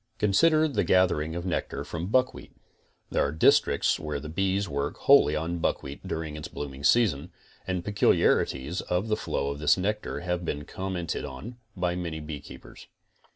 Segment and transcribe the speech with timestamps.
[0.17, 2.55] Consider the gathering of nectar from buckwheat.
[3.11, 7.29] There are districts where the bees work wholly on buckwheat during its blooming s2ason,
[7.67, 12.87] and peculiarities of the flow of this nectar have been commented on by many beekeepers.